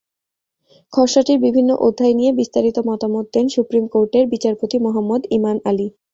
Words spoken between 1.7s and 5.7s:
অধ্যায় নিয়ে বিস্তারিত মতামত দেন সুপ্রিম কোর্টের বিচারপতি মোহাম্মদ ইমান